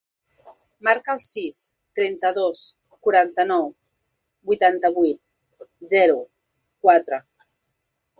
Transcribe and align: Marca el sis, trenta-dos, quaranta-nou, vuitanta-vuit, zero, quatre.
Marca 0.85 1.15
el 1.15 1.19
sis, 1.23 1.57
trenta-dos, 1.99 2.63
quaranta-nou, 3.07 3.67
vuitanta-vuit, 4.53 5.21
zero, 5.93 6.17
quatre. 6.87 7.21